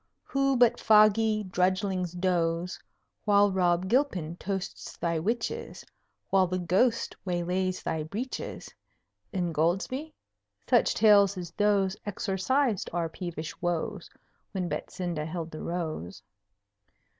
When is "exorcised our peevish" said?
12.03-13.55